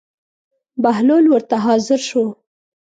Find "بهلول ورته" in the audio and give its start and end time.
0.81-1.55